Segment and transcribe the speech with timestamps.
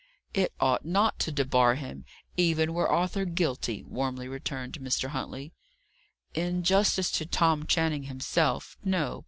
[0.33, 2.05] "It ought not to debar him,
[2.35, 5.09] even were Arthur guilty," warmly returned Mr.
[5.09, 5.53] Huntley.
[6.33, 9.19] "In justice to Tom Channing himself, no.